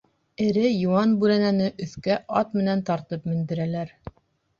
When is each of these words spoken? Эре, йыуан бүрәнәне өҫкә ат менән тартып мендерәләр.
Эре, 0.45 0.61
йыуан 0.77 1.11
бүрәнәне 1.23 1.67
өҫкә 1.87 2.17
ат 2.39 2.57
менән 2.61 2.81
тартып 2.89 3.29
мендерәләр. 3.33 3.93